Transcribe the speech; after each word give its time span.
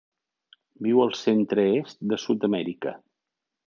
Viu 0.87 1.03
al 1.05 1.13
centre-est 1.21 2.05
de 2.15 2.23
Sud-amèrica. 2.27 2.99